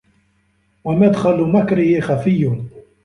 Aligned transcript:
وَمَدْخَلٌ 0.83 1.41
مَكْرِهِ 1.41 1.99
خَفِيٌّ 2.01 2.63